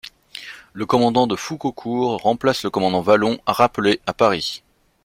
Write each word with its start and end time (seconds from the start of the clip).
Le 0.73 0.87
commandant 0.87 1.27
de 1.27 1.35
Foucaucourt 1.35 2.17
remplace 2.23 2.63
le 2.63 2.71
commandant 2.71 3.01
Vallon 3.01 3.37
rappelé 3.45 3.99
à 4.07 4.13
Paris. 4.15 4.63